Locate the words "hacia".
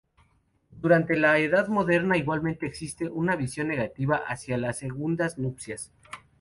4.17-4.57